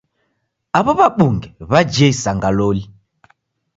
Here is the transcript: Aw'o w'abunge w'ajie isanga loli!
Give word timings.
Aw'o 0.77 0.91
w'abunge 0.99 1.49
w'ajie 1.69 2.07
isanga 2.13 2.49
loli! 2.57 2.83